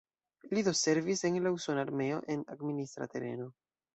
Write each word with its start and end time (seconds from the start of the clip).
Li 0.57 0.61
do 0.67 0.71
servis 0.79 1.21
en 1.29 1.37
la 1.43 1.51
usona 1.57 1.85
armeo 1.87 2.17
en 2.37 2.43
administra 2.57 3.09
tereno. 3.15 3.49